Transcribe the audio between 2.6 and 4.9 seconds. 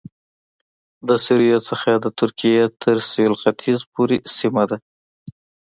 تر سوېل ختیځ پورې سیمه ده